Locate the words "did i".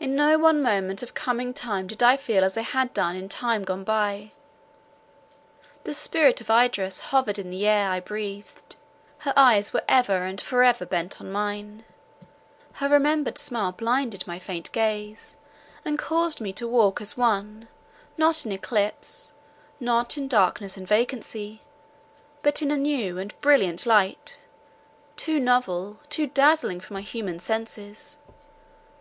1.86-2.16